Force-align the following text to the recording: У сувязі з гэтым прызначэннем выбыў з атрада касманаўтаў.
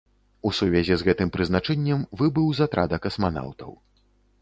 У 0.49 0.51
сувязі 0.59 0.97
з 1.01 1.07
гэтым 1.09 1.33
прызначэннем 1.37 2.01
выбыў 2.23 2.47
з 2.61 2.67
атрада 2.69 3.03
касманаўтаў. 3.09 3.81